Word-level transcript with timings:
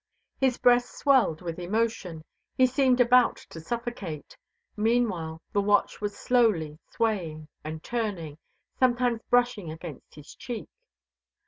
His 0.39 0.57
breast 0.57 0.97
swelled 0.97 1.43
with 1.43 1.59
emotion; 1.59 2.23
he 2.57 2.65
seemed 2.65 2.99
about 2.99 3.37
to 3.51 3.61
suffocate. 3.61 4.35
Meanwhile 4.75 5.43
the 5.53 5.61
watch 5.61 6.01
was 6.01 6.17
slowly 6.17 6.79
swaying 6.89 7.47
and 7.63 7.83
turning, 7.83 8.39
sometimes 8.79 9.21
brushing 9.29 9.71
against 9.71 10.15
his 10.15 10.33
cheek. 10.33 10.67